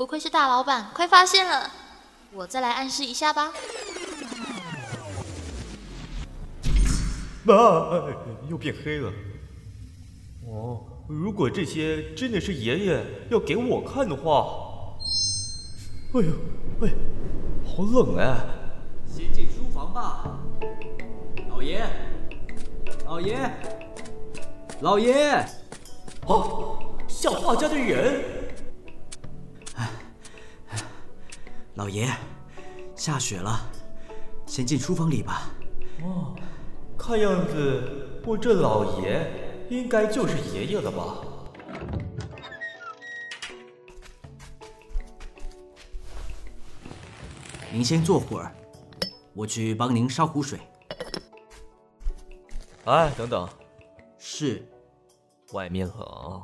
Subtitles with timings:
[0.00, 1.70] 不愧是大老板，快发现了，
[2.32, 3.52] 我再来暗示一下吧。
[7.44, 7.54] 妈，
[8.48, 9.12] 又变黑了。
[10.46, 14.46] 哦，如果这些真的是爷爷要给我看的话，
[16.14, 16.32] 哎呦，
[16.80, 16.90] 哎，
[17.66, 18.40] 好冷啊！
[19.06, 20.40] 先进书房吧，
[21.50, 21.84] 老爷，
[23.04, 23.38] 老爷，
[24.80, 25.44] 老爷。
[26.24, 28.39] 哦，像画家的人。
[31.80, 32.06] 老爷，
[32.94, 33.58] 下雪了，
[34.44, 35.50] 先进书房里吧。
[36.02, 36.36] 哦，
[36.98, 39.26] 看样子我这老爷
[39.70, 41.24] 应该就是爷爷了吧？
[47.72, 48.54] 您先坐会儿，
[49.32, 50.60] 我去帮您烧壶水。
[52.84, 53.48] 哎，等等。
[54.18, 54.68] 是。
[55.54, 56.42] 外面冷，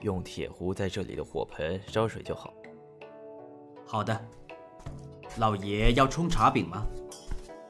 [0.00, 2.53] 用铁壶在这里的火盆烧水就好。
[3.94, 4.28] 好的。
[5.36, 6.84] 老爷要冲茶饼吗？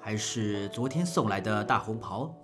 [0.00, 2.34] 还是昨天送来的大红袍？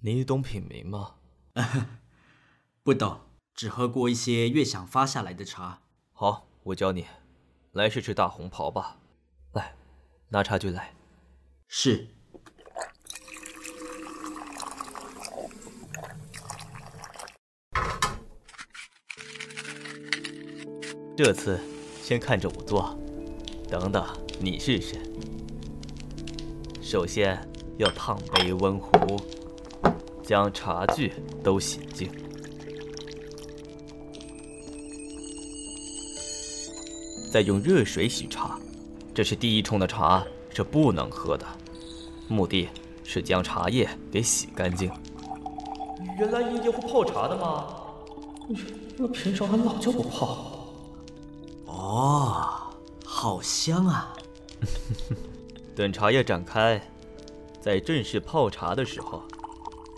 [0.00, 1.16] 你懂品茗吗？
[2.82, 3.20] 不懂，
[3.52, 5.82] 只喝过一些月想发下来的茶。
[6.14, 7.04] 好，我教你。
[7.72, 8.96] 来试试大红袍吧。
[9.52, 9.76] 来，
[10.30, 10.94] 拿茶具来。
[11.68, 12.15] 是。
[21.16, 21.58] 这次
[22.02, 22.94] 先看着我做，
[23.70, 24.04] 等等
[24.38, 24.96] 你试试。
[26.82, 27.40] 首先
[27.78, 28.90] 要烫杯温壶，
[30.22, 32.10] 将茶具都洗净，
[37.32, 38.60] 再用热水洗茶。
[39.14, 41.46] 这是第一冲的茶，是不能喝的，
[42.28, 42.68] 目的
[43.04, 44.92] 是将茶叶给洗干净。
[46.18, 47.74] 原来爷爷会泡茶的吗？
[48.98, 50.52] 那平常还老叫我泡。
[51.86, 54.12] 哦，好香啊！
[55.76, 56.82] 等茶叶展开，
[57.60, 59.22] 在正式泡茶的时候，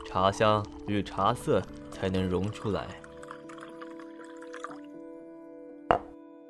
[0.06, 2.86] 茶香与茶色才能融出来。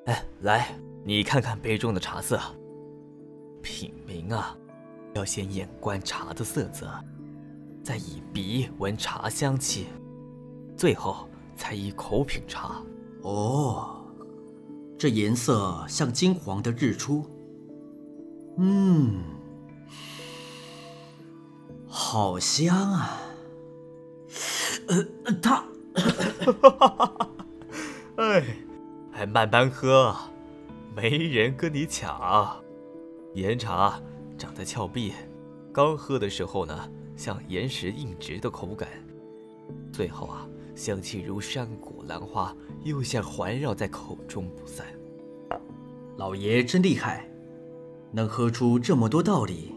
[0.07, 2.41] 哎，来，你看看杯中的茶色。
[3.63, 4.57] 品茗啊，
[5.15, 6.91] 要先眼观茶的色泽，
[7.85, 9.87] 再以鼻闻茶香气，
[10.77, 12.83] 最后才以口品茶。
[13.23, 13.98] 哦。
[14.99, 17.25] 这颜色像金黄的日出，
[18.57, 19.23] 嗯，
[21.87, 23.21] 好香啊！
[24.89, 25.07] 呃，
[25.41, 25.65] 他，
[28.17, 28.43] 哎，
[29.13, 30.17] 还慢慢喝，
[30.97, 32.61] 没人跟你抢。
[33.35, 34.03] 岩茶
[34.37, 35.13] 长在峭壁，
[35.73, 38.89] 刚喝的时候呢，像岩石硬直的口感，
[39.93, 40.45] 最后啊。
[40.79, 44.87] 香气如山谷兰花，又像环绕在口中不散。
[46.17, 47.29] 老爷真厉害，
[48.13, 49.75] 能喝出这么多道理。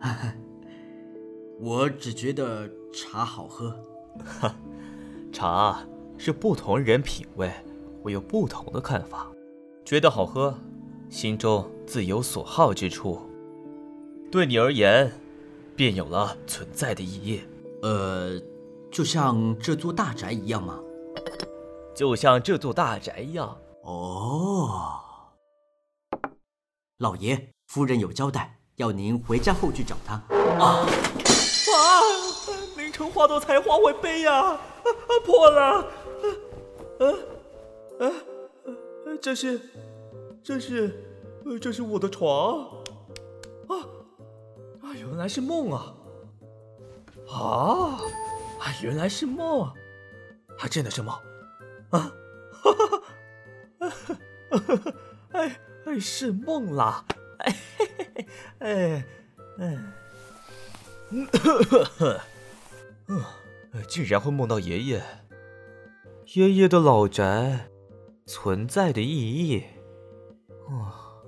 [1.60, 3.78] 我只觉得茶好喝。
[4.24, 4.56] 哈，
[5.30, 5.86] 茶
[6.16, 7.52] 是不同人品味，
[8.02, 9.30] 会有不同的看法。
[9.84, 10.58] 觉得好喝，
[11.10, 13.20] 心中自有所好之处。
[14.30, 15.12] 对你而言，
[15.76, 17.40] 便有了存在的意义。
[17.82, 18.40] 呃。
[18.94, 20.78] 就像这座大宅一样吗？
[21.96, 23.58] 就像这座大宅一样。
[23.82, 25.00] 哦，
[26.98, 30.14] 老爷，夫人有交代，要您回家后去找她。
[30.60, 30.86] 啊！
[30.86, 30.86] 啊！
[32.76, 34.52] 凌晨花朵才华为杯呀！
[34.52, 34.60] 啊，
[35.26, 35.62] 破了！
[37.00, 37.04] 啊
[37.98, 38.06] 啊！
[39.20, 39.60] 这是，
[40.40, 41.04] 这是，
[41.60, 42.60] 这是我的床。
[43.66, 43.74] 啊
[44.82, 44.94] 啊！
[44.94, 45.94] 原来是梦啊！
[47.28, 47.98] 啊！
[48.64, 49.70] 啊，原来是梦，
[50.56, 51.14] 还真的是梦，
[51.90, 52.10] 啊，
[52.50, 52.86] 哈哈
[53.78, 53.90] 哈，
[54.48, 54.94] 哈哈哈，
[55.32, 57.04] 哎哎，是梦啦，
[57.40, 58.26] 哎嘿嘿嘿，
[58.60, 59.04] 哎
[59.58, 59.78] 哎，
[61.10, 62.20] 嗯呵呵呵，
[63.08, 63.22] 嗯，
[63.86, 65.02] 竟然会梦到爷爷，
[66.32, 67.68] 爷爷的老宅
[68.24, 69.62] 存在的意义，
[70.70, 71.20] 啊，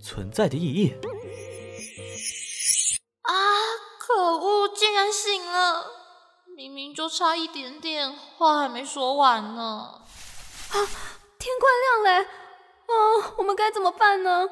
[0.00, 0.94] 存在的意义。
[6.98, 9.62] 就差一点点，话还没说完呢。
[9.62, 10.74] 啊，
[11.38, 12.24] 天快亮了！
[12.24, 14.48] 啊，我们该怎么办呢？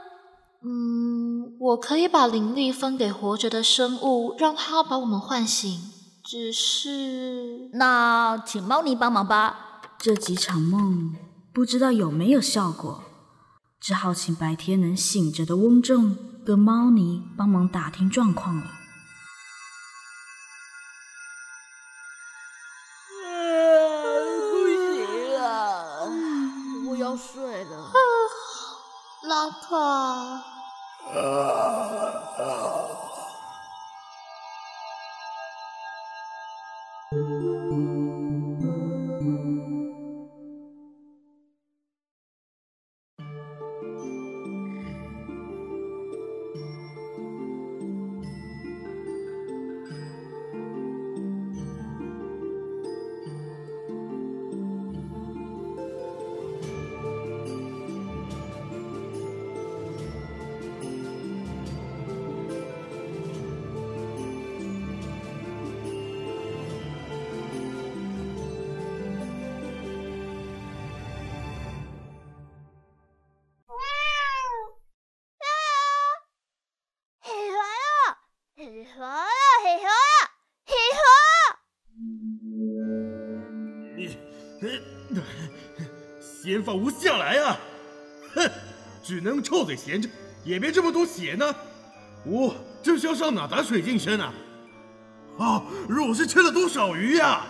[0.63, 5.77] 嗯，我可以把灵力分给活着的生物，让它把我们唤醒。
[6.23, 7.69] 只是……
[7.73, 9.81] 那请猫尼帮忙吧。
[9.99, 11.17] 这几场梦
[11.53, 13.03] 不知道有没有效果，
[13.81, 16.17] 只好请白天能醒着的翁仲
[16.47, 18.71] 跟猫尼帮忙打听状况了。
[31.15, 31.47] Oh.
[86.43, 87.57] 先放吾下来啊！
[88.35, 88.51] 哼，
[89.05, 90.09] 只能臭嘴闲着，
[90.45, 91.55] 也别这么多血呢。
[92.25, 92.53] 吾
[92.83, 94.35] 这是要上哪打水净身啊？
[95.39, 97.47] 啊，我是吃了多少鱼呀？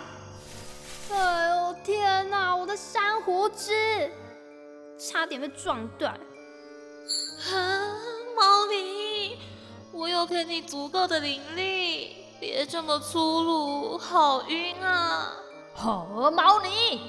[1.11, 2.55] 哎呦天哪！
[2.55, 4.11] 我的珊瑚枝
[4.99, 6.13] 差点被撞断。
[6.13, 7.95] 啊，
[8.35, 9.06] 猫咪，
[9.97, 15.33] 我有给你足够的灵力，别这么粗鲁，好晕啊！
[15.73, 17.01] 好，猫尼。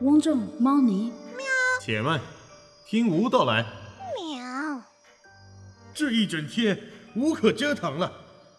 [0.00, 1.46] 翁正、猫尼，喵！
[1.80, 2.20] 且慢，
[2.84, 3.64] 听吾道来。
[4.16, 4.82] 喵！
[5.94, 6.76] 这一整天
[7.14, 8.10] 无可折腾了，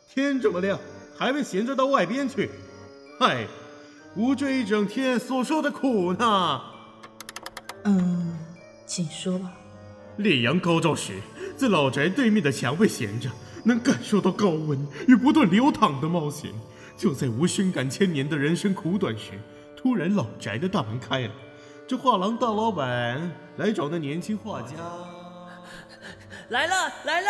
[0.07, 0.79] 天这么亮，
[1.17, 2.50] 还未闲着到外边去。
[3.19, 3.45] 嗨，
[4.15, 6.61] 吾这一整天所受的苦呢？
[7.83, 8.39] 嗯，
[8.85, 9.51] 请说吧。
[10.18, 11.13] 烈阳高照时，
[11.57, 13.30] 在老宅对面的墙壁闲着，
[13.63, 16.51] 能感受到高温与不断流淌的冒险。
[16.95, 19.31] 就在吾深感千年的人生苦短时。
[19.75, 21.31] 突然，老宅的大门开了，
[21.88, 24.75] 这画廊大老板来找那年轻画家。
[26.50, 27.30] 来了，来了。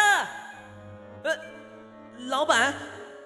[1.24, 1.36] 呃，
[2.28, 2.74] 老板，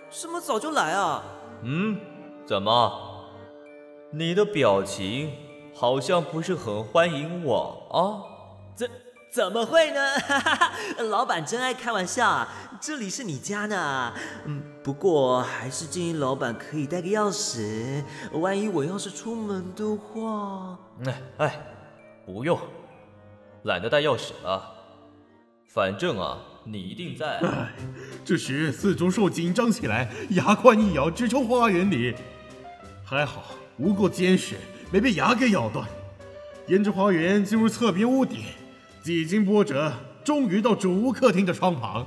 [0.09, 1.23] 这么早就来啊？
[1.63, 1.99] 嗯，
[2.45, 3.25] 怎么？
[4.13, 5.31] 你的表情
[5.73, 8.23] 好像不是很欢迎我啊？
[8.75, 8.89] 怎
[9.29, 10.19] 怎么会呢？
[10.19, 10.71] 哈哈，
[11.09, 12.47] 老板真爱开玩笑啊。
[12.79, 14.13] 这里是你家呢，
[14.45, 18.03] 嗯，不过还是建议老板可以带个钥匙，
[18.33, 20.77] 万一我要是出门的话。
[21.05, 21.59] 哎哎，
[22.25, 22.57] 不用，
[23.63, 24.73] 懒得带钥匙了。
[25.67, 27.39] 反正啊，你一定在。
[27.39, 27.73] 哎，
[28.23, 32.15] 这时四足兽紧张起来，牙关一咬，直冲花园里。
[33.03, 33.43] 还好
[33.77, 34.55] 吾够坚实，
[34.91, 35.87] 没被牙给咬断。
[36.67, 38.43] 沿着花园进入侧边屋顶，
[39.07, 42.05] 几经波折，终于到主屋客厅的窗旁。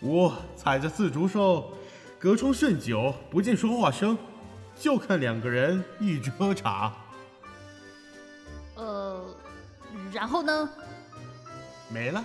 [0.00, 1.72] 我踩着四竹兽，
[2.18, 4.18] 隔窗甚久，不见说话声，
[4.74, 6.92] 就看两个人一直喝茶。
[8.74, 9.24] 呃，
[10.12, 10.68] 然后呢？
[11.88, 12.24] 没了。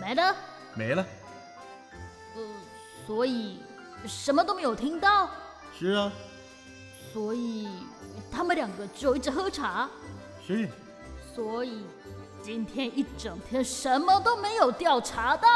[0.00, 0.36] 没了。
[0.74, 1.06] 没了。
[2.34, 2.42] 呃，
[3.06, 3.60] 所以
[4.04, 5.30] 什么都没有听到。
[5.78, 6.10] 是啊。
[7.12, 7.68] 所以
[8.32, 9.88] 他们两个就一直喝茶。
[10.44, 10.68] 是。
[11.32, 11.84] 所以
[12.42, 15.48] 今天一整天什么都没有调查到。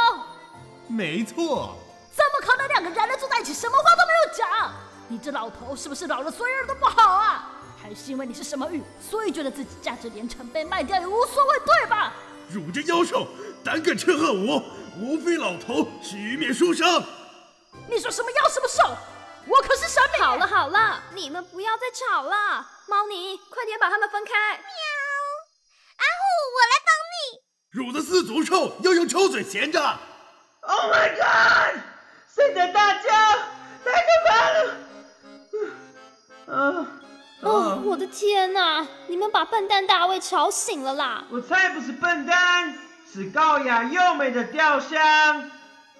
[0.87, 1.77] 没错，
[2.15, 4.73] 怎么可能两个人类住在一起，什么话都没有讲？
[5.09, 7.51] 你这老头是不是老了，所有人都不好啊？
[7.83, 12.13] 还是因为你是什么玉，所以觉得自己价值连城，被卖掉也无所谓，对吧？
[12.51, 13.27] 汝这妖兽，
[13.65, 14.63] 胆敢斥喝我，
[14.99, 17.03] 无非老头是玉面书生。
[17.89, 18.97] 你说什么妖什么兽？
[19.47, 20.25] 我可是神明。
[20.25, 22.67] 好了好了，你们不要再吵了。
[22.89, 24.33] 猫尼，快点把他们分开。
[24.33, 24.65] 喵！
[25.97, 26.25] 阿虎，
[26.55, 27.45] 我来帮你。
[28.25, 29.81] 足臭要用臭嘴闲着。
[30.61, 31.81] Oh my god！
[32.35, 33.33] 现在大家
[33.85, 34.75] 太可怕了！
[36.47, 36.87] 啊！
[37.43, 38.87] 哦，我的天哪！
[39.07, 41.25] 你们把笨蛋大卫吵醒了啦！
[41.31, 42.75] 我才不是笨蛋，
[43.13, 45.51] 是高雅优美的雕像。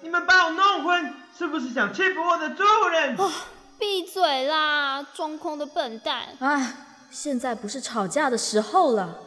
[0.01, 3.15] 你们把我弄昏，是不是想欺负我的主人？
[3.17, 3.31] 哦，
[3.77, 5.05] 闭嘴啦！
[5.13, 6.35] 装空的笨蛋！
[6.39, 6.73] 哎，
[7.11, 9.19] 现在不是吵架的时候了，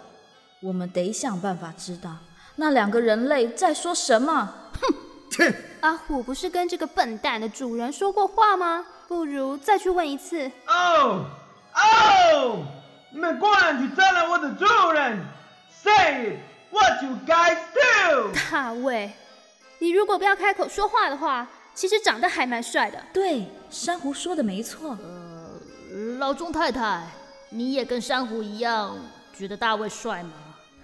[0.61, 2.17] 我们得想办法知道
[2.61, 4.53] 那两个人类在说什么。
[4.81, 5.55] 哼！
[5.81, 8.85] 阿虎不是跟这个笨蛋的主人说过话吗？
[9.07, 10.51] 不如再去问一次。
[10.67, 11.25] 哦
[11.75, 12.65] 哦！
[13.13, 15.25] 你们果然去招了我的主人
[15.71, 16.39] ！Say it,
[16.73, 18.33] what you guys do？
[18.51, 19.13] 大卫，
[19.79, 23.01] 你如果不要开口说话的话，其实长得还蛮帅的。
[23.13, 24.99] 对，珊瑚说的没错。
[25.01, 27.07] 呃，老钟太太，
[27.51, 28.97] 你也跟珊瑚一样
[29.33, 30.33] 觉得大卫帅吗？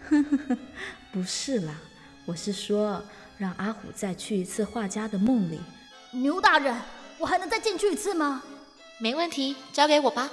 [0.08, 0.58] 呵呵呵，
[1.12, 1.74] 不是啦，
[2.24, 3.02] 我是说。
[3.36, 5.58] 让阿虎再去一次画家的梦里。
[6.12, 6.72] 牛大人，
[7.18, 8.44] 我还能再进去一次吗？
[8.98, 10.30] 没问题，交给我吧。